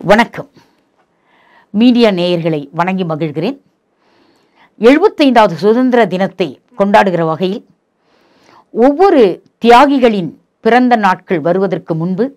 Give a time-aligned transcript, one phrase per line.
[0.00, 0.48] வணக்கம்.
[1.70, 3.58] மீடியா நேயர்களை வணங்கி மகிழ்கிறேன்.
[4.78, 7.66] எழுபத்தைந்தாவது சுதந்திர தினத்தை கொண்டாடுகிற வகையில்
[8.70, 12.36] ஒவ்வொரு தியாகிகளின் பிறந்த நாட்கள் வருவதற்கு முன்பு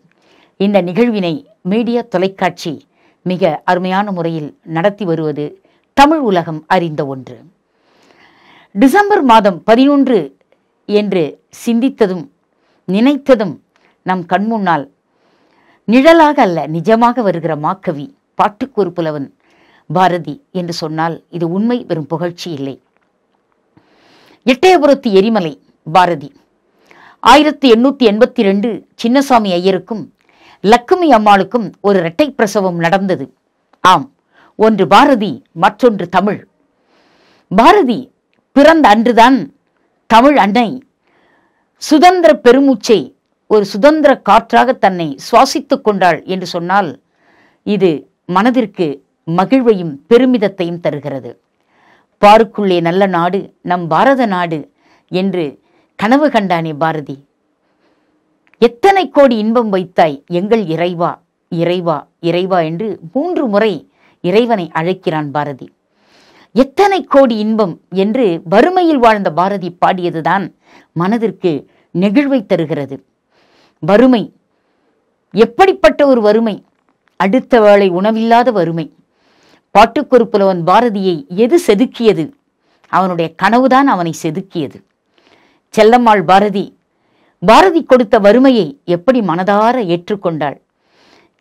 [0.58, 2.86] இந்த நிகழ்வினை மீடியா தொலைக்காட்சி
[3.22, 5.62] மிக அருமையான முறையில் நடத்தி வருவது
[5.94, 7.38] தமிழ் உலகம் அறிந்த ஒன்று.
[8.72, 10.38] டிசம்பர் மாதம் பதினொன்று
[10.86, 12.28] என்று சிந்தித்ததும்
[12.92, 13.56] நினைத்ததும்
[14.04, 14.94] நம் கண்முன்னால்
[15.86, 19.38] நிழலாக அல்ல நிஜமாக வருகிற மாக்கவி பாட்டுக்கு புலவன்
[19.94, 22.82] பாரதி என்று சொன்னால் இது உண்மை வெறும் புகழ்ச்சி இல்லை.
[24.46, 25.60] எட்டயபுரத்து எரிமலை
[25.92, 26.34] பாரதி.
[27.20, 30.14] ஆயிரத்தி எண்ணூற்றி எண்பத்தி ரெண்டு சின்னசாமி ஐயருக்கும்
[30.62, 33.34] லக்குமி அம்மாளுக்கும் ஒரு இரட்டை பிரசவம் நடந்தது.
[33.80, 34.14] ஆம்
[34.56, 36.48] ஒன்று பாரதி மற்றொன்று தமிழ்.
[37.56, 38.12] பாரதி
[38.52, 39.54] பிறந்த அன்றுதான்
[40.08, 40.84] தமிழ் அன்னை.
[41.78, 43.15] சுதந்திர பெருமூச்சை
[43.54, 46.90] ஒரு சுதந்திர காற்றாக தன்னை சுவாசித்துக் கொண்டாள் என்று சொன்னால்
[47.64, 47.90] இது
[48.26, 48.88] மனதிற்கு
[49.38, 51.32] மகிழ்வையும் பெருமிதத்தையும் தருகிறது.
[52.22, 54.60] பாருக்குள்ளே நல்ல நாடு நம் பாரத நாடு
[55.12, 55.46] என்று
[56.00, 57.16] கனவு கண்டானே பாரதி.
[58.62, 61.12] எத்தனை கோடி இன்பம் வைத்தாய் எங்கள் இறைவா
[61.52, 63.74] இறைவா இறைவா என்று மூன்று முறை
[64.24, 65.68] இறைவனை அழைக்கிறான் பாரதி.
[66.56, 70.46] எத்தனை கோடி இன்பம் என்று வறுமையில் வாழ்ந்த பாரதி பாடியதுதான்
[70.92, 71.52] மனதிற்கு
[71.96, 72.96] நெகிழ்வை தருகிறது.
[73.86, 74.34] வறுமை.
[75.32, 76.64] எப்படிப்பட்ட ஒரு வறுமை?
[77.16, 78.86] அடுத்த வேளை உணவில்லாத வறுமை.
[79.72, 82.26] பாட்டுக்கொரு புலவன் பாரதியை எது செதுக்கியது?
[82.90, 84.78] அவனுடைய கனவுதான் அவனை செதுக்கியது.
[85.74, 86.66] செல்லம்மாள் பாரதி
[87.40, 90.58] பாரதி கொடுத்த வறுமையை எப்படி மனதார ஏற்றுக்கொண்டாள்?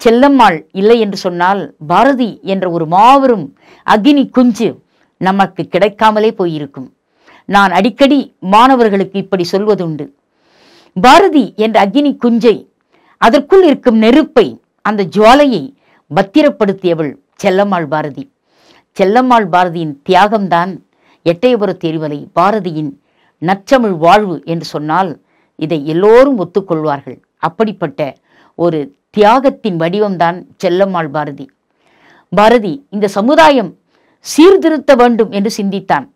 [0.00, 3.46] செல்லம்மாள் இல்லை என்று சொன்னால் பாரதி என்ற ஒரு மாபெரும்
[3.90, 4.68] அக்னி குஞ்சு
[5.16, 6.88] நமக்கு கிடைக்காமலே போயிருக்கும்.
[7.44, 10.08] நான் அடிக்கடி மாணவர்களுக்கு இப்படி சொல்வதுண்டு.
[11.00, 12.68] பாரதி என்ற அக்னி குஞ்சை.
[13.18, 15.74] அதற்குள் இருக்கும் நெருப்பை அந்த ஜுவாலையை
[16.14, 18.32] பத்திரப்படுத்தியவள் செல்லம்மாள் பாரதி.
[19.00, 20.80] செல்லம்மாள் பாரதியின் தியாகம்தான்
[21.24, 23.00] எட்டயபுர எரிவலை பாரதியின்
[23.40, 25.20] நற்றமிழ் வாழ்வு என்று சொன்னால்
[25.56, 27.22] இதை எல்லோரும் ஒத்துக்கொள்வார்கள்.
[27.38, 28.14] அப்படிப்பட்ட
[28.54, 31.50] ஒரு தியாகத்தின் வடிவம்தான் செல்லம்மாள் பாரதி.
[32.28, 33.76] பாரதி இந்த சமுதாயம்
[34.20, 36.12] சீர்திருத்த வேண்டும் என்று சிந்தித்தான்.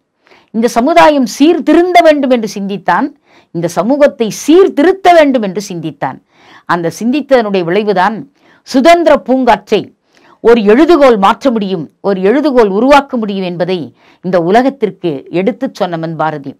[0.51, 3.18] இந்த சமுதாயம் சீர்திருந்த வேண்டும் என்று சிந்தித்தான்.
[3.51, 6.23] இந்த சமூகத்தை சீர்திருத்த வேண்டும் என்று சிந்தித்தான்.
[6.65, 8.17] அந்த சிந்தித்ததனுடைய விளைவுதான்
[8.63, 9.95] சுதந்திர பூங்காற்றை
[10.41, 16.53] ஒரு எழுதுகோல் மாற்ற முடியும் ஒரு எழுதுகோல் உருவாக்க முடியும் என்பதை இந்த உலகத்திற்கு எடுத்துச் சொன்னவன் பாரதி.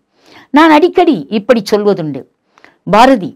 [0.51, 2.23] நான் அடிக்கடி இப்படி சொல்வதுண்டு.
[2.85, 3.31] பாரதி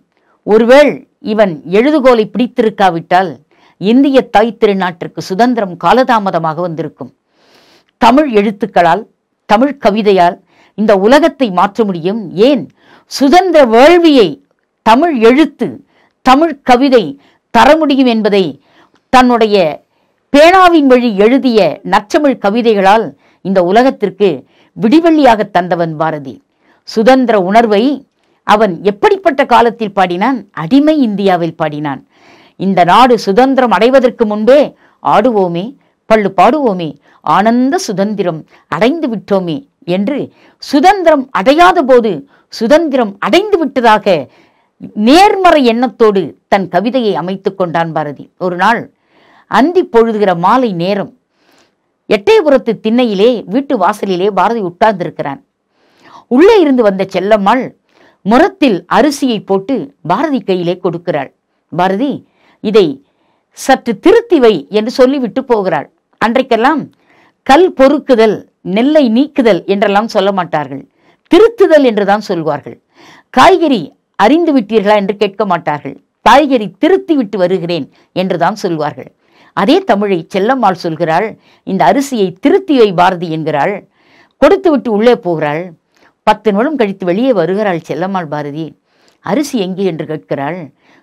[0.47, 3.31] ஒருவேள் இவன் எழுதுகோலை பிடித்திருக்காவிட்டால்
[3.77, 7.13] இந்திய தாய் திருநாட்டிற்கு சுதந்திரம் காலதாமதமாக வந்திருக்கும்.
[7.97, 9.03] தமிழ் எழுத்துக்களால்
[9.45, 10.37] தமிழ் கவிதையால்
[10.75, 12.34] இந்த உலகத்தை மாற்ற முடியும்?
[12.34, 12.71] ஏன்?
[13.06, 14.43] சுதந்திர வேள்வியை
[14.83, 15.84] தமிழ் எழுத்து
[16.22, 18.60] தமிழ் கவிதை தர முடியும் என்பதை
[19.09, 19.83] தன்னுடைய
[20.31, 24.44] பேனாவின் வழி எழுதிய நச்சமிழ் கவிதைகளால் இந்த உலகத்திற்கு
[24.81, 26.43] விடிவெள்ளியாக தந்தவன் பாரதி.
[26.83, 28.06] சுதந்திர உணர்வை
[28.43, 30.49] அவன் எப்படிப்பட்ட காலத்தில் பாடினான்?
[30.53, 32.06] அடிமை இந்தியாவில் பாடினான்.
[32.56, 35.77] இந்த நாடு சுதந்திரம் அடைவதற்கு முன்பே ஆடுவோமே
[36.09, 44.28] பள்ளு பாடுவோமே ஆனந்த சுதந்திரம் அடைந்து விட்டோமே என்று சுதந்திரம் அடையாத போது சுதந்திரம் அடைந்து விட்டதாக
[44.94, 48.31] நேர்மறை எண்ணத்தோடு தன் கவிதையை அமைத்துக் கொண்டான் பாரதி.
[48.38, 48.91] ஒரு நாள்
[49.47, 51.16] அந்தி பொழுதுகிற மாலை நேரம்
[52.09, 55.41] எட்டயபுரத்து திண்ணையிலே வீட்டு வாசலிலே பாரதி உட்கார்ந்திருக்கிறான்.
[56.26, 57.71] உள்ளே இருந்து வந்த செல்லம்மாள்
[58.22, 61.32] முரத்தில் அரிசியை போட்டு பாரதி கையிலே கொடுக்கிறாள்.
[61.76, 62.26] பாரதி
[62.60, 63.04] இதை
[63.50, 65.91] சற்று திருத்தி வை என்று சொல்லிவிட்டு போகிறாள்.
[66.25, 66.91] அன்றைக்கெல்லாம்
[67.42, 70.83] கல் பொறுக்குதல் நெல்லை நீக்குதல் என்றெல்லாம் சொல்ல மாட்டார்கள்.
[71.31, 72.77] திருத்துதல் என்றுதான் சொல்வார்கள்.
[73.34, 73.83] காய்கறி
[74.25, 75.97] அறிந்து விட்டீர்களா என்று கேட்க மாட்டார்கள்.
[76.27, 77.87] காய்கறி திருத்தி விட்டு வருகிறேன்
[78.22, 79.11] என்றுதான் சொல்வார்கள்.
[79.56, 81.27] அதே தமிழை செல்லம்மாள் சொல்கிறாள்
[81.67, 83.75] இந்த அரிசியை திருத்தி வை பாரதி என்கிறாள்
[84.43, 85.62] கொடுத்து விட்டு உள்ளே போகிறாள்.
[86.27, 88.67] பத்து நிமிடம் கழித்து வெளியே வருகிறாள் செல்லம்மாள் பாரதி.
[89.25, 90.61] அரிசி எங்கே என்று கேட்கிறாள்.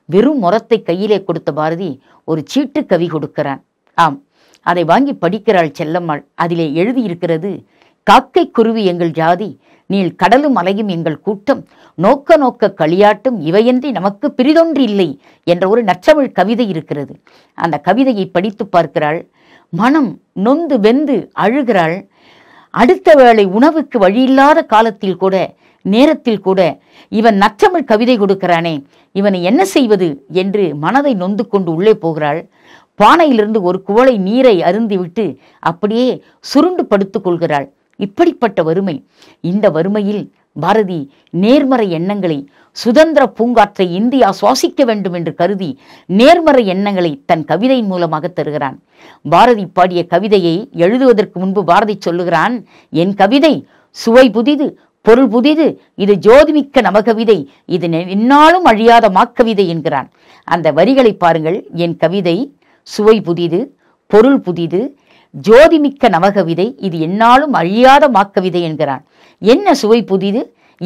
[0.10, 1.90] வெறும் முரத்தை கையிலே கொடுத்த பாரதி
[2.28, 3.62] ஒரு சீட்டு கவி கொடுக்கிறான்.
[3.98, 4.18] ஆம்
[4.62, 6.24] அதை வாங்கி படிக்கிறாள் செல்லம்மாள்.
[6.36, 7.64] அதிலே எழுதியிருக்கிறது
[8.04, 11.68] காக்கை குருவி எங்கள் ஜாதி நீள் கடலும் அலையும் எங்கள் கூட்டம்.
[11.96, 17.20] நோக்க நோக்க களியாட்டும் இவையன்றி நமக்கு பிரிதொன்று இல்லை என்ற ஒரு நற்றமிழ் கவிதை இருக்கிறது.
[17.54, 19.28] அந்த கவிதையை படித்து பார்க்கிறாள்.
[19.70, 22.08] மனம் நொந்து வெந்து அழுகிறாள்.
[22.70, 26.80] அடுத்த வேளை உணவுக்கு வழியில்லாத காலத்தில் கூட நேரத்தில் கூட
[27.10, 28.84] இவன் நற்றமிழ் கவிதை கொடுக்கிறானே.
[29.12, 30.26] இவனை என்ன செய்வது?
[30.32, 32.48] என்று மனதை நொந்து கொண்டு உள்ளே போகிறாள்.
[33.00, 37.72] பானையிலிருந்து ஒரு குவளை நீரை அருந்திவிட்டு அப்படியே சுருண்டு படுத்துக் கொள்கிறாள்.
[37.98, 39.04] இப்படிப்பட்ட வறுமை.
[39.42, 47.46] இந்த வறுமையில் பாரதி நேர்மறை எண்ணங்களை சுதந்திர பூங்காற்றை இந்தியா சுவாசிக்க வேண்டும் என்று கருதி நேர்மறை எண்ணங்களை தன்
[47.46, 48.82] கவிதையின் மூலமாக தருகிறான்.
[49.30, 56.82] பாரதி பாடிய கவிதையை எழுதுவதற்கு முன்பு பாரதி சொல்லுகிறான் என் கவிதை சுவை புதிது பொருள் புதிது இது ஜோதிமிக்க
[56.82, 60.12] நவகவிதை இது நெ- அழியாத மாக்கவிதை என்கிறான்.
[60.44, 61.68] அந்த வரிகளை பாருங்கள்.
[61.74, 62.54] என் கவிதை
[62.96, 63.60] சுவை புதிது
[64.12, 64.82] பொருள் புதிது
[65.48, 69.04] ஜோதிமிக்க நவகவிதை இது என்னாலும் அழியாத மாக்கவிதை என்கிறான்.
[69.42, 70.42] என்ன சுவை புதிது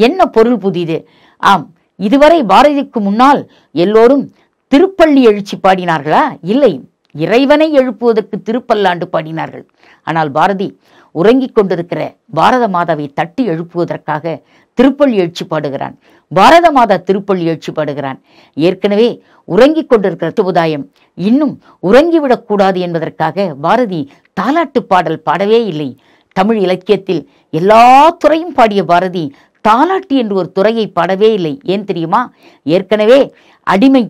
[0.05, 0.97] என்ன பொருள் புதிது?
[1.41, 1.65] ஆம்
[2.07, 3.41] இதுவரை பாரதிக்கு முன்னால்
[3.83, 4.23] எல்லோரும்
[4.71, 6.23] திருப்பள்ளி எழுச்சி பாடினார்களா?
[6.41, 6.73] இல்லை.
[7.15, 9.65] இறைவனை எழுப்புவதற்கு திருப்பல்லாண்டு பாடினார்கள்.
[10.03, 10.67] ஆனால் பாரதி
[11.11, 12.01] உறங்கிக் கொண்டிருக்கிற
[12.39, 14.41] பாரத மாதாவை தட்டி எழுப்புவதற்காக
[14.77, 15.95] திருப்பள்ளி எழுச்சி பாடுகிறான்.
[16.31, 18.19] பாரத மாதா திருப்பள்ளி எழுச்சி பாடுகிறான்.
[18.53, 19.09] ஏற்கனவே
[19.43, 21.53] உறங்கிக் கொண்டிருக்கிற சமுதாயம் இன்னும்
[21.89, 24.01] உறங்கிவிடக்கூடாது என்பதற்காக பாரதி
[24.41, 25.89] தாலாட்டு பாடல் பாடவே இல்லை.
[26.33, 27.83] தமிழ் இலக்கியத்தில் எல்லா
[28.21, 29.25] துறையும் பாடிய பாரதி
[29.67, 31.53] தாலாட்டு என்று ஒரு துறையை பாடவே இல்லை.
[31.63, 32.21] ஏன் தெரியுமா?
[32.63, 33.19] ஏற்கனவே
[33.67, 34.03] அடிமை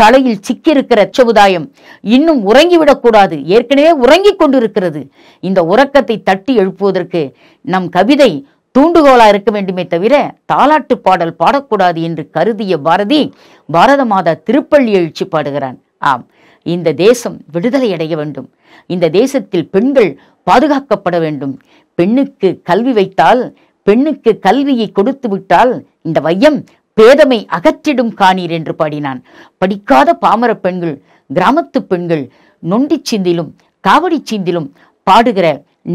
[0.00, 1.66] தலையில் சிக்கியிருக்கிற சமுதாயம்
[2.16, 3.36] இன்னும் உறங்கிவிடக்கூடாது.
[3.54, 5.00] ஏற்கனவே உறங்கிக் கொண்டிருக்கிறது.
[5.48, 7.22] இந்த உறக்கத்தை தட்டி எழுப்புவதற்கு
[7.74, 8.30] நம் கவிதை
[8.74, 10.14] தூண்டுகோலா இருக்க வேண்டுமே தவிர
[10.52, 13.20] தாலாட்டு பாடல் பாடக்கூடாது என்று கருதிய பாரதி
[13.76, 15.78] பாரத மாதா திருப்பள்ளி எழுச்சி பாடுகிறான்.
[16.10, 16.24] ஆம்
[16.66, 18.48] இந்த தேசம் விடுதலை அடைய வேண்டும்.
[18.94, 20.10] இந்த தேசத்தில் பெண்கள்
[20.46, 21.54] பாதுகாக்கப்பட வேண்டும்.
[21.98, 23.42] பெண்ணுக்கு கல்வி வைத்தால்
[23.86, 25.72] பெண்ணுக்கு கல்வியை கொடுத்து விட்டால்
[26.02, 26.58] இந்த வையம்
[26.96, 29.18] பேதமை அகற்றிடும் காணீர் என்று பாடினான்.
[29.60, 30.94] படிக்காத பாமர பெண்கள்
[31.30, 32.24] கிராமத்து பெண்கள்
[32.62, 33.50] நொண்டிச் சிந்திலும்
[33.84, 34.68] காவடி சிந்திலும்
[35.06, 35.46] பாடுகிற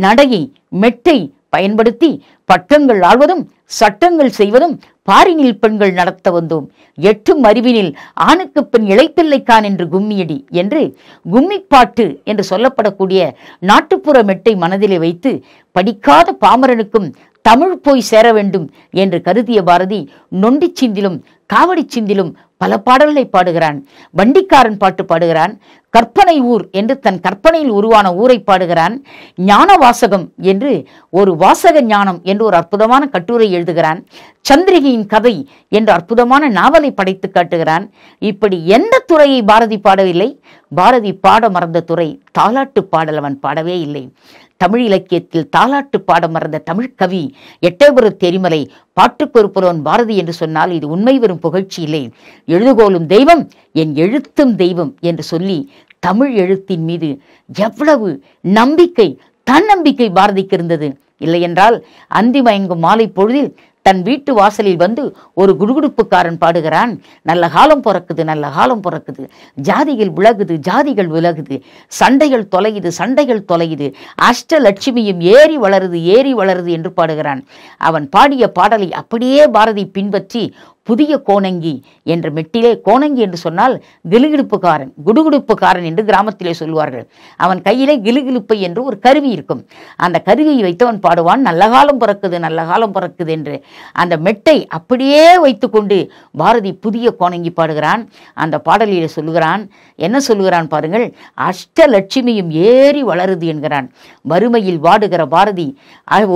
[0.03, 0.42] நடையை
[0.81, 1.18] மெட்டை
[1.50, 2.09] பயன்படுத்தி
[2.50, 3.42] பட்டங்கள் ஆழ்வதும்
[3.77, 4.75] சட்டங்கள் செய்வதும்
[5.07, 6.65] பாரினில் பெண்கள் நடத்த வந்தோம்.
[6.98, 7.89] எட்டும் அறிவினில்
[8.27, 10.81] ஆணுக்கு பெண் இளைப்பில்லைக்கான் என்று கும்மியடி என்று
[11.25, 13.21] கும்மிப்பாட்டு என்று சொல்லப்படக்கூடிய
[13.69, 15.31] நாட்டுப்புற மெட்டை மனதிலே வைத்து
[15.75, 17.07] படிக்காத பாமரனுக்கும்
[17.42, 20.12] தமிழ் போய் சேர வேண்டும் என்று கருதிய பாரதி
[20.42, 21.22] நொண்டிச் சிந்திலும்
[21.54, 23.78] காவடிச் சிந்திலும் பல பாடல்களை பாடுகிறான்.
[24.18, 25.60] வண்டிக்காரன் பாட்டு பாடுகிறான்.
[25.90, 29.04] கற்பனை ஊர் என்று தன் கற்பனையில் உருவான ஊரை பாடுகிறான்.
[29.36, 34.06] ஞான வாசகம் என்று ஒரு வாசக ஞானம் என்று ஒரு அற்புதமான கட்டுரை எழுதுகிறான்.
[34.50, 37.92] சந்திரிகையின் கதை என்று அற்புதமான நாவலை படைத்து காட்டுகிறான்.
[38.20, 40.40] இப்படி எந்த துறையை பாரதி பாடவில்லை?
[40.76, 44.14] பாரதி பாட மறந்த துறை தாலாட்டு பாடல் அவன் பாடவே இல்லை.
[44.62, 47.22] தமிழ் இலக்கியத்தில் தாலாட்டு பாட மறந்த தமிழ் கவி
[47.62, 48.62] எட்டயபுர தெரிமலை
[48.98, 52.04] பாட்டுக்கொருப்புறவன் பாரதி என்று சொன்னால் இது உண்மை வரும் புகழ்ச்சி இல்லை
[52.48, 53.44] எழுதுகோலும் தெய்வம்
[53.81, 55.58] என் எழுத்தும் தெய்வம் என்று சொல்லி
[56.00, 57.10] தமிழ் எழுத்தின் மீது
[57.50, 58.08] எவ்வளவு
[58.56, 59.10] நம்பிக்கை
[59.48, 60.88] தன்னம்பிக்கை பாரதிக்கு இருந்தது.
[61.18, 61.75] இல்லையென்றால்
[62.12, 63.50] அந்தி மயங்கும் மாலை பொழுதில்
[63.81, 66.92] தன் வீட்டு வாசலில் வந்து ஒரு குடுகுடுப்புக்காரன் பாடுகிறான்.
[67.22, 69.24] நல்ல காலம் பிறக்குது நல்ல காலம் பிறக்குது.
[69.62, 71.62] ஜாதிகள் விலகுது ஜாதிகள் விலகுது.
[71.88, 73.94] சண்டைகள் தொலையுது சண்டைகள் தொலையுது.
[74.22, 77.42] அஷ்டலட்சுமியும் ஏறி வளருது ஏறி வளருது என்று பாடுகிறான்.
[77.78, 80.44] அவன் பாடிய பாடலை அப்படியே பாரதி பின்பற்றி
[80.89, 81.74] புதிய கோணங்கி
[82.13, 83.75] என்ற மெட்டிலே கோணங்கி என்று சொன்னால்
[84.12, 87.06] கிலுகிலுப்புக்காரன் குடுகுடுப்புக்காரன் என்று கிராமத்திலே சொல்வார்கள்
[87.45, 89.62] அவன் கையிலே கிலுகிலுப்பை என்று ஒரு கருவி இருக்கும்.
[90.06, 93.56] அந்த கருவியை வைத்தவன் பாடுவான் நல்ல காலம் பிறக்குது நல்ல காலம் பிறக்குது என்று.
[94.01, 96.00] அந்த மெட்டை அப்படியே வைத்துக்கொண்டு
[96.42, 98.04] பாரதி புதிய கோணங்கி பாடுகிறான்.
[98.44, 99.63] அந்த பாடலிலே சொல்லுகிறான்
[100.07, 101.06] என்ன சொல்லுகிறான் பாருங்கள்
[101.50, 103.89] அஷ்டலட்சுமியும் ஏறி வளருது என்கிறான்.
[104.31, 105.68] வறுமையில் வாடுகிற பாரதி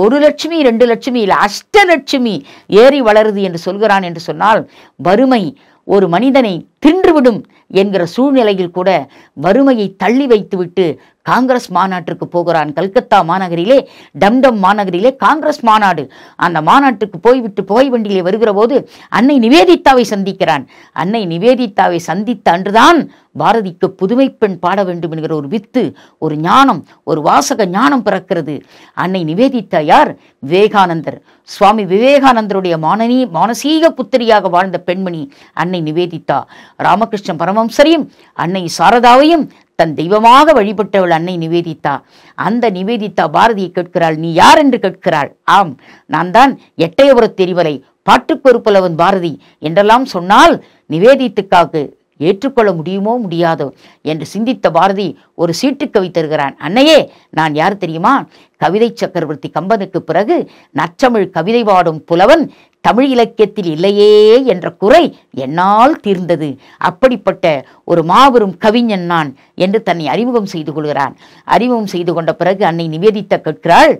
[0.04, 2.34] ஒரு லட்சுமி ரெண்டு லட்சுமி இல்லை அஷ்டலட்சுமி
[2.82, 4.62] ஏறி வளருது என்று சொல்கிறான் என்று சொன்னால்
[5.00, 5.42] வறுமை
[5.88, 6.54] ஒரு மனிதனை
[6.86, 7.42] தின்றுவிடும்
[7.80, 8.90] என்கிற சூழ்நிலையில் கூட
[9.32, 13.78] வறுமையை தள்ளி வைத்துவிட்டு காங்கிரஸ் மாநாட்டிற்கு போகிறான் கல்கத்தா மாநகரிலே
[14.24, 16.02] டம்டம் மாநகரிலே காங்கிரஸ் மாநாடு.
[16.36, 18.76] அந்த மாநாட்டுக்கு போய்விட்டு புகை வண்டியிலே வருகிற போது
[19.08, 20.64] அன்னை நிவேதிதாவை சந்திக்கிறான்.
[20.92, 25.82] அன்னை நிவேதிதாவை சந்தித்த அன்றுதான் பாரதிக்கு புதுமை பெண் பாட வேண்டும் என்கிற ஒரு வித்து
[26.18, 28.54] ஒரு ஞானம் ஒரு வாசக ஞானம் பிறக்கிறது.
[28.94, 30.16] அன்னை நிவேதிதா யார்?
[30.38, 31.18] விவேகானந்தர்.
[31.42, 36.38] சுவாமி விவேகானந்தருடைய மானனி மானசீக புத்திரியாக வாழ்ந்த பெண்மணி அன்னை நிவேதிதா.
[36.78, 38.04] ராமகிருஷ்ண பரமம்சரையும்
[38.38, 39.44] அன்னை சாரதாவையும்
[39.78, 41.94] தன் தெய்வமாக வழிபட்டவள் அன்னை நிவேதித்தா
[42.38, 44.58] அந்த நிவேதித்தா பாரதியை கேட்கிறாள் நீ யார்?
[44.58, 45.72] என்று கேட்கிறாள் ஆம்
[46.06, 47.74] நான் தான் எட்டயபுரத் தெரிவலை
[48.06, 49.32] பாட்டுக்கொருப்புலவன் பாரதி.
[49.58, 50.54] என்றெல்லாம் சொன்னால்
[50.90, 51.72] நிவேதித்துக்காக
[52.18, 53.68] ஏற்றுக்கொள்ள முடியுமோ முடியாதோ
[54.02, 56.98] என்று சிந்தித்த பாரதி ஒரு சீட்டுக்கவி தருகிறான் அன்னையே
[57.30, 58.14] நான் யார் தெரியுமா?
[58.56, 60.36] கவிதை சக்கரவர்த்தி கம்பனுக்கு பிறகு
[60.74, 62.44] நற்றமிழ் கவிதை பாடும் புலவன்
[62.80, 66.48] தமிழ் இலக்கியத்தில் இல்லையே என்ற குறை என்னால் தீர்ந்தது.
[66.78, 71.16] அப்படிப்பட்ட ஒரு மாபெரும் கவிஞன் நான் என்று தன்னை அறிமுகம் செய்து கொள்கிறான்.
[71.44, 73.94] அறிமுகம் செய்து கொண்ட பிறகு அன்னை நிவேதித்த கேட்கிறாள்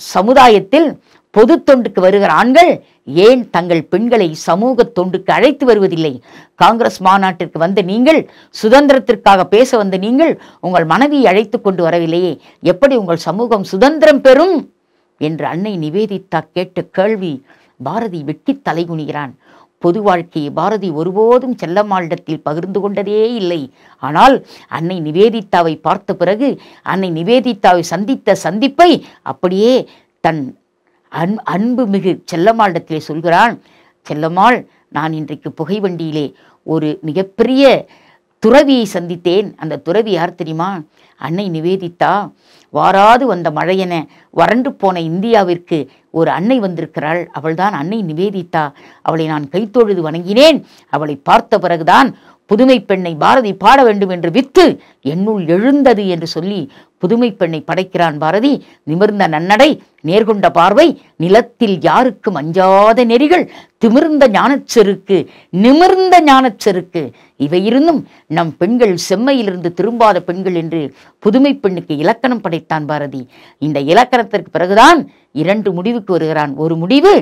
[0.00, 0.88] சமுதாயத்தில்
[1.36, 2.70] பொது தொண்டுக்கு வருகிற ஆண்கள்
[3.26, 6.12] ஏன் தங்கள் பெண்களை சமூக தொண்டுக்கு அழைத்து வருவதில்லை?
[6.62, 8.20] காங்கிரஸ் மாநாட்டிற்கு வந்த நீங்கள்
[8.62, 10.32] சுதந்திரத்திற்காக பேச வந்த நீங்கள்
[10.66, 12.32] உங்கள் மனைவியை அழைத்து கொண்டு வரவில்லையே.
[12.72, 14.56] எப்படி உங்கள் சமூகம் சுதந்திரம் பெறும்?
[15.20, 17.34] என்று அன்னை நிவேதித்தா கேட்ட கேள்வி
[17.80, 19.32] பாரதி வெட்டி தலைகுனிகிறான்.
[19.82, 23.62] பொது வாழ்க்கையை பாரதி ஒருபோதும் செல்லம்மாளிடத்தில் பகிர்ந்து கொண்டதே இல்லை.
[24.02, 24.36] ஆனால்
[24.76, 26.48] அன்னை நிவேதித்தாவை பார்த்த பிறகு
[26.92, 28.90] அன்னை நிவேதித்தாவை சந்தித்த சந்திப்பை
[29.32, 29.74] அப்படியே
[30.24, 30.42] தன்
[31.20, 33.54] அன் அன்பு மிகு செல்லம்மாளிடத்திலே சொல்கிறான்
[34.06, 34.58] செல்லம்மாள்
[34.96, 36.26] நான் இன்றைக்கு புகைவண்டியிலே
[36.72, 37.64] ஒரு மிகப்பெரிய
[38.42, 39.46] துறவியை சந்தித்தேன்.
[39.56, 40.70] அந்த துறவி யார் தெரியுமா?
[41.20, 42.12] அன்னை நிவேதித்தா
[42.72, 43.94] வாராது வந்த மழையென
[44.30, 45.78] வறண்டு போன இந்தியாவிற்கு
[46.10, 47.22] ஒரு அன்னை வந்திருக்கிறாள்.
[47.38, 48.64] அவள்தான் அன்னை நிவேதித்தா
[49.02, 50.58] அவளை நான் கைத்தொழுது வணங்கினேன்.
[50.90, 52.10] அவளை பார்த்த பிறகுதான்
[52.50, 54.64] புதுமை பெண்ணை பாரதி பாட வேண்டும் என்று வித்து
[55.12, 56.60] என்னுள் எழுந்தது என்று சொல்லி
[56.98, 58.52] புதுமை பெண்ணை படைக்கிறான் பாரதி.
[58.82, 59.70] நிமிர்ந்த நன்னடை
[60.06, 60.86] நேர்கொண்ட பார்வை
[61.16, 63.44] நிலத்தில் யாருக்கும் அஞ்சாத நெறிகள்
[63.78, 65.18] திமிர்ந்த ஞானச்செருக்கு
[65.64, 67.02] நிமிர்ந்த ஞானச்செருக்கு.
[67.36, 70.82] இவை இருந்தும் நம் பெண்கள் செம்மையிலிருந்து திரும்பாத பெண்கள் என்று
[71.18, 73.22] புதுமை பெண்ணுக்கு இலக்கணம் படைத்தான் பாரதி.
[73.58, 75.00] இந்த இலக்கணத்திற்கு பிறகுதான்
[75.32, 76.54] இரண்டு முடிவுக்கு வருகிறான்.
[76.56, 77.14] ஒரு முடிவு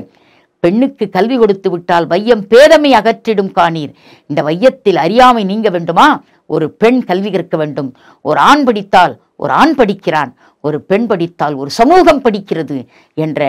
[0.64, 3.92] பெண்ணுக்கு கல்வி கொடுத்து விட்டால் வையம் பேதமை அகற்றிடும் காணீர்.
[4.30, 6.08] இந்த வையத்தில் அறியாமை நீங்க வேண்டுமா?
[6.54, 7.90] ஒரு பெண் கல்வி கற்க வேண்டும்.
[8.22, 10.30] ஒரு ஆண் படித்தால் ஒரு ஆண் படிக்கிறான்.
[10.66, 12.78] ஒரு பெண் படித்தால் ஒரு சமூகம் படிக்கிறது
[13.24, 13.40] என்ற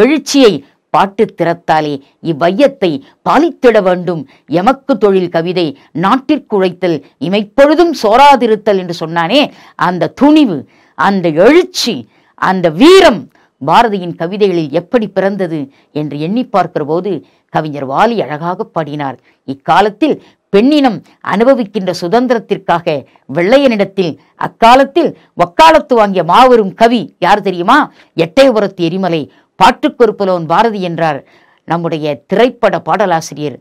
[0.00, 0.52] எழுச்சியை
[0.94, 1.94] பாட்டு திறத்தாலே
[2.30, 2.90] இவ்வையத்தை
[3.28, 4.22] பாலித்திட வேண்டும்.
[4.60, 5.66] எமக்கு தொழில் கவிதை
[6.04, 6.96] நாட்டிற்குழைத்தல்
[7.26, 9.42] இமைப்பொழுதும் சோராதிருத்தல் என்று சொன்னானே.
[9.88, 10.58] அந்த துணிவு
[10.98, 11.94] அந்த எழுச்சி
[12.40, 13.20] அந்த வீரம்
[13.66, 19.18] பாரதியின் கவிதைகளில் எப்படி பிறந்தது என்று எண்ணி பார்க்கிற போது கவிஞர் வாலி அழகாக பாடினார்.
[19.44, 20.22] இக்காலத்தில்
[20.56, 27.92] பெண்ணினம் அனுபவிக்கின்ற சுதந்திரத்திற்காக வெள்ளையனிடத்தில் அக்காலத்தில் வக்காலத்து வாங்கிய மாபெரும் கவி யார் தெரியுமா?
[28.16, 30.14] எட்டயபுரத்து எரிமலை பாட்டுக்கொரு
[30.46, 31.24] பாரதி என்றார்.
[31.64, 33.58] நம்முடைய திரைப்பட பாடலாசிரியர்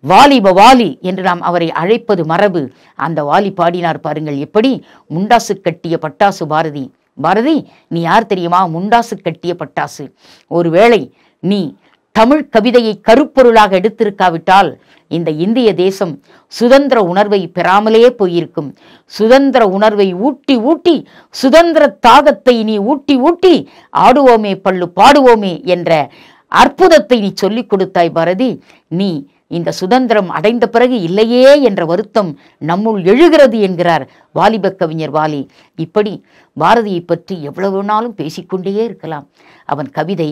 [0.00, 2.70] வாலிப வாலி என்று நாம் அவரை அழைப்பது மரபு.
[2.94, 4.84] அந்த வாலி பாடினார் பாருங்கள் எப்படி?
[5.10, 6.92] முண்டாசு கட்டிய பட்டாசு பாரதி.
[7.14, 8.66] பாரதி நீ யார் தெரியுமா?
[8.66, 10.12] முண்டாசு கட்டிய பட்டாசு.
[10.46, 11.76] ஒருவேளை நீ
[12.12, 14.74] தமிழ் கவிதையை கருப்பொருளாக எடுத்திருக்காவிட்டால்
[15.08, 18.76] இந்த இந்திய தேசம் சுதந்திர உணர்வை பெறாமலே போயிருக்கும்.
[19.06, 26.10] சுதந்திர உணர்வை ஊட்டி ஊட்டி சுதந்திர தாகத்தை நீ ஊட்டி ஊட்டி ஆடுவோமே பள்ளு பாடுவோமே என்ற
[26.48, 28.62] அற்புதத்தை நீ சொல்லிக் கொடுத்தாய் பாரதி.
[28.88, 32.30] நீ இந்த சுதந்திரம் அடைந்த பிறகு இல்லையே என்ற வருத்தம்
[32.70, 34.04] நம்முள் எழுகிறது என்கிறார்
[34.38, 35.40] வாலிப கவிஞர் வாலி.
[35.84, 36.12] இப்படி
[36.56, 39.26] பாரதியை பற்றி எவ்வளவு நாளும் பேசிக்கொண்டே இருக்கலாம்.
[39.72, 40.30] அவன் கவிதை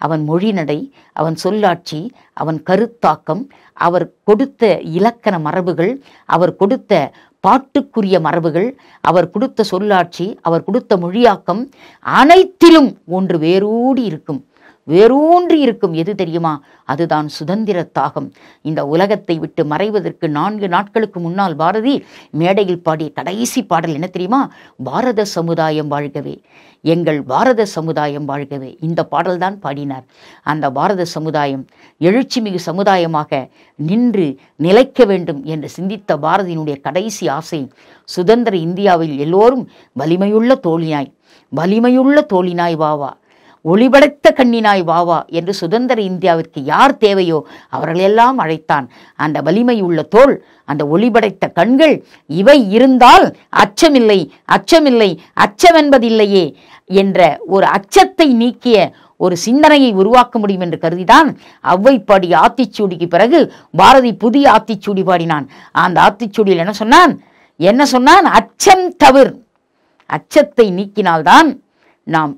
[0.00, 0.78] அவன் மொழிநடை
[1.20, 2.00] அவன் சொல்லாட்சி
[2.42, 3.42] அவன் கருத்தாக்கம்
[3.86, 4.62] அவர் கொடுத்த
[4.98, 5.92] இலக்கண மரபுகள்
[6.34, 6.92] அவர் கொடுத்த
[7.46, 8.68] பாட்டுக்குரிய மரபுகள்
[9.10, 11.62] அவர் கொடுத்த சொல்லாட்சி அவர் கொடுத்த மொழியாக்கம்
[12.20, 14.40] அனைத்திலும் ஒன்று வேரூடி இருக்கும்.
[14.88, 16.52] வேரூன்றி இருக்கும் எது தெரியுமா?
[16.84, 18.28] அதுதான் சுதந்திர தாகம்.
[18.62, 21.94] இந்த உலகத்தை விட்டு மறைவதற்கு நான்கு நாட்களுக்கு முன்னால் பாரதி
[22.30, 24.40] மேடையில் பாடிய கடைசி பாடல் என்ன தெரியுமா?
[24.84, 26.36] பாரத சமுதாயம் வாழ்கவே.
[26.84, 28.70] எங்கள் பாரத சமுதாயம் வாழ்கவே.
[28.80, 30.04] இந்த பாடல்தான் பாடினார்.
[30.42, 31.64] அந்த பாரத சமுதாயம்
[32.00, 33.40] எழுச்சிமிகு சமுதாயமாக
[33.88, 34.28] நின்று
[34.66, 37.60] நிலைக்க வேண்டும் என்று சிந்தித்த பாரதியினுடைய கடைசி ஆசை
[38.08, 41.10] சுதந்திர இந்தியாவில் எல்லோரும் வலிமையுள்ள தோழினாய்
[41.52, 43.10] வலிமையுள்ள தோழினாய் வாவா
[43.72, 48.86] ஒளிபடைத்த கண்ணினாய் வாவா என்று சுதந்திர இந்தியாவிற்கு யார் தேவையோ அவர்களெல்லாம் அழைத்தான்.
[49.16, 50.34] அந்த வலிமை உள்ள தோல்
[50.64, 51.94] அந்த ஒளிபடைத்த கண்கள்
[52.26, 53.26] இவை இருந்தால்
[53.64, 54.20] அச்சமில்லை
[54.56, 55.10] அச்சமில்லை
[55.44, 56.46] அச்சமென்பதில்லையே
[56.84, 58.76] என்ற ஒரு அச்சத்தை நீக்கிய
[59.16, 61.28] ஒரு சிந்தனையை உருவாக்க முடியும் என்று கருதிதான்
[61.72, 63.38] அவ்வைப்பாடி ஆத்திச்சூடிக்கு பிறகு
[63.76, 65.46] பாரதி புதிய ஆத்திச்சூடி பாடினான்.
[65.84, 67.12] அந்த ஆத்திச்சூடியில் என்ன சொன்னான்?
[67.56, 68.24] என்ன சொன்னான்?
[68.38, 69.32] அச்சம் தவிர்.
[70.10, 71.48] அச்சத்தை நீக்கினால்தான்
[72.06, 72.32] நாம்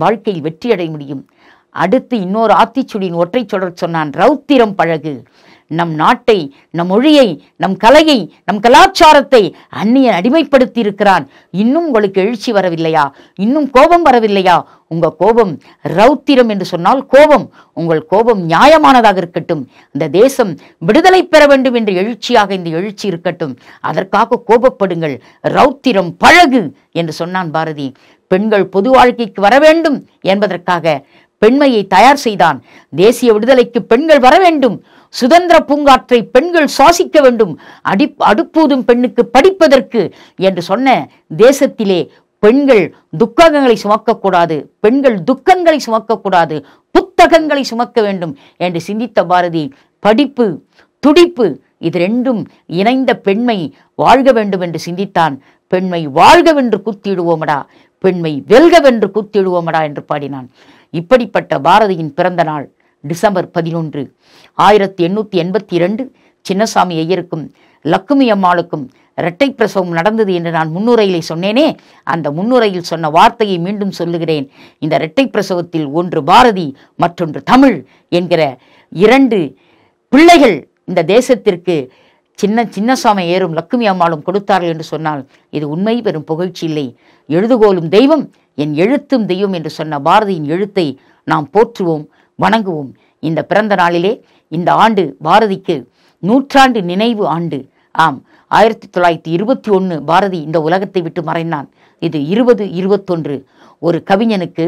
[0.00, 1.22] வாழ்க்கையில் வெற்றியடைய முடியும்.
[1.70, 5.14] அடுத்து இன்னொரு ஆத்திச்சுடியின் ஒற்றை தொடர் சொன்னான் ரௌத்திரம் பழகு.
[5.66, 13.04] நம் நாட்டை நம் மொழியை நம் கலையை நம் கலாச்சாரத்தை அந்நியன் அடிமைப்படுத்தி இருக்கிறான் இன்னும் உங்களுக்கு எழுச்சி வரவில்லையா?
[13.34, 14.56] இன்னும் கோபம் வரவில்லையா?
[14.88, 17.52] உங்க கோபம் ரௌத்திரம் என்று சொன்னால் கோபம்.
[17.72, 19.68] உங்கள் கோபம் நியாயமானதாக இருக்கட்டும்.
[19.92, 23.56] இந்த தேசம் விடுதலை பெற வேண்டும் என்ற எழுச்சியாக இந்த எழுச்சி இருக்கட்டும்.
[23.80, 25.20] அதற்காக கோபப்படுங்கள்.
[25.42, 26.62] ரௌத்திரம் பழகு
[26.92, 27.92] என்று சொன்னான் பாரதி.
[28.28, 31.04] பெண்கள் பொது வாழ்க்கைக்கு வர வேண்டும் என்பதற்காக
[31.38, 32.58] பெண்மையை தயார் செய்தான்.
[32.96, 34.76] தேசிய விடுதலைக்கு பெண்கள் வர வேண்டும்.
[35.08, 37.52] சுதந்திர பூங்காற்றை பெண்கள் சுவாசிக்க வேண்டும்.
[37.82, 40.02] அடி அடுப்பூதும் பெண்ணுக்கு படிப்பதற்கு
[40.36, 42.00] என்று சொன்ன தேசத்திலே
[42.38, 42.84] பெண்கள்
[43.18, 44.56] துக்கங்களை சுமக்கக்கூடாது.
[44.80, 46.56] பெண்கள் துக்கங்களை சுமக்கக்கூடாது.
[46.90, 49.64] புத்தகங்களை சுமக்க வேண்டும் என்று சிந்தித்த பாரதி
[49.98, 50.46] படிப்பு
[50.98, 51.46] துடிப்பு
[51.78, 53.58] இது ரெண்டும் இணைந்த பெண்மை
[53.94, 55.34] வாழ்க வேண்டும் என்று சிந்தித்தான்.
[55.68, 57.58] பெண்மை வாழ்கவென்று குத்திடுவோமடா.
[58.06, 60.48] பெண்மை வெல்கவென்று குத்திடுவோமடா என்று பாடினான்.
[60.94, 62.66] இப்படிப்பட்ட பாரதியின் பிறந்த நாள்
[63.04, 64.02] டிசம்பர் பதினொன்று.
[64.58, 66.04] ஆயிரத்தி எண்ணூற்றி எண்பத்தி இரண்டு
[66.46, 67.44] சின்னசாமி ஐயருக்கும்
[67.84, 68.86] லக்குமி அம்மாளுக்கும்
[69.20, 71.66] இரட்டை பிரசவம் நடந்தது என்று நான் முன்னுரையிலே சொன்னேனே
[72.12, 74.46] அந்த முன்னுரையில் சொன்ன வார்த்தையை மீண்டும் சொல்லுகிறேன்.
[74.84, 76.66] இந்த இரட்டை பிரசவத்தில் ஒன்று பாரதி
[77.02, 77.78] மற்றொன்று தமிழ்
[78.18, 78.42] என்கிற
[78.92, 79.38] இரண்டு
[80.12, 80.56] பிள்ளைகள்
[80.90, 81.76] இந்த தேசத்திற்கு
[82.40, 86.86] சின்ன சின்னசாமி ஏறும் லக்குமி அம்மாளும் கொடுத்தார்கள் என்று சொன்னால் இது உண்மை பெறும் புகழ்ச்சி இல்லை.
[87.28, 88.24] எழுதுகோலும் தெய்வம்
[88.62, 90.86] என் எழுத்தும் தெய்வம் என்று சொன்ன பாரதியின் எழுத்தை
[91.24, 92.04] நாம் போற்றுவோம்
[92.42, 92.90] வணங்குவோம்.
[93.28, 94.12] இந்த பிறந்த நாளிலே
[94.48, 95.76] இந்த ஆண்டு பாரதிக்கு
[96.18, 97.58] நூற்றாண்டு நினைவு ஆண்டு.
[98.04, 98.18] ஆம்
[98.50, 101.68] ஆயிரத்தி தொள்ளாயிரத்தி இருபத்தி ஒன்று பாரதி இந்த உலகத்தை விட்டு மறைந்தான்.
[101.98, 103.36] இது இருபது இருபத்தொன்று.
[103.86, 104.66] ஒரு கவிஞனுக்கு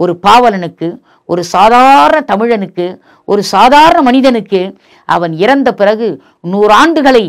[0.00, 0.88] ஒரு பாவலனுக்கு
[1.24, 2.86] ஒரு சாதாரண தமிழனுக்கு
[3.24, 4.60] ஒரு சாதாரண மனிதனுக்கு
[5.08, 6.08] அவன் இறந்த பிறகு
[6.52, 7.24] நூறாண்டுகளை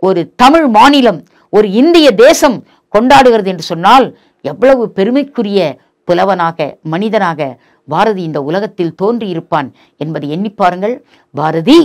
[0.00, 2.56] ஒரு தமிழ் மாநிலம் ஒரு இந்திய தேசம்
[2.94, 4.06] கொண்டாடுகிறது என்று சொன்னால்
[4.44, 5.60] எவ்வளவு பெருமைக்குரிய
[6.08, 6.58] புலவனாக
[6.94, 7.40] மனிதனாக
[7.88, 9.68] பாரதி இந்த உலகத்தில் தோன்றியிருப்பான்
[10.02, 10.94] என்பதை எண்ணி பாருங்கள்.
[11.34, 11.80] பாரதி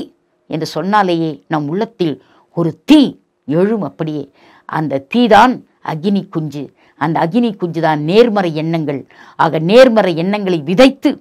[0.53, 2.13] என்று சொன்னாலேயே நம் உள்ளத்தில்
[2.58, 3.01] ஒரு தீ
[3.46, 4.24] எழும் அப்படியே.
[4.69, 5.53] அந்த தீதான்
[5.91, 6.63] அக்னி குஞ்சு.
[7.05, 9.01] அந்த அக்னி குஞ்சு தான் நேர்மறை எண்ணங்கள்.
[9.43, 11.11] ஆக நேர்மறை எண்ணங்களை விதைத்து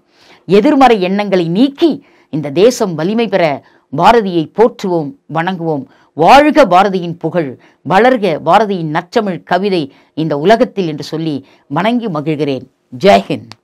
[0.58, 1.90] எதிர்மறை எண்ணங்களை நீக்கி
[2.34, 3.44] இந்த தேசம் வலிமை பெற
[4.00, 5.84] பாரதியை போற்றுவோம் வணங்குவோம்.
[6.22, 7.50] வாழ்க பாரதியின் புகழ்
[7.88, 9.82] வளர்க பாரதியின் நச்சமிழ் கவிதை
[10.22, 11.36] இந்த உலகத்தில் என்று சொல்லி
[11.76, 12.66] வணங்கி மகிழ்கிறேன்.
[13.04, 13.54] ஜெய்ஹிந்த்